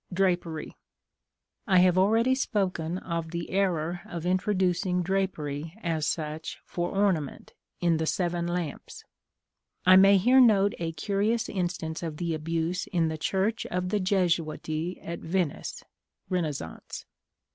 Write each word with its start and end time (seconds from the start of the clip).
Drapery. 0.11 0.75
I 1.67 1.77
have 1.81 1.95
already 1.95 2.33
spoken 2.33 2.97
of 2.97 3.29
the 3.29 3.51
error 3.51 4.01
of 4.07 4.25
introducing 4.25 5.03
drapery, 5.03 5.77
as 5.83 6.07
such, 6.07 6.57
for 6.65 6.89
ornament, 6.89 7.53
in 7.81 7.97
the 7.97 8.07
"Seven 8.07 8.47
Lamps." 8.47 9.03
I 9.85 9.97
may 9.97 10.17
here 10.17 10.41
note 10.41 10.73
a 10.79 10.93
curious 10.93 11.47
instance 11.49 12.01
of 12.01 12.17
the 12.17 12.33
abuse 12.33 12.87
in 12.87 13.09
the 13.09 13.17
church 13.19 13.67
of 13.67 13.89
the 13.89 13.99
Jesuiti 13.99 14.97
at 15.05 15.19
Venice 15.19 15.83
(Renaissance). 16.31 17.05